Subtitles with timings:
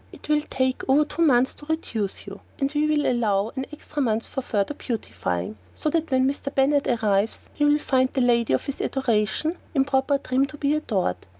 [0.11, 4.01] It will take over two months to reduce you, and we will allow an extra
[4.01, 6.51] month for further beautifying, so that when Mr.
[6.55, 10.73] Bennett arrives he will find the lady of his adoration in proper trim to be
[10.73, 11.17] adored.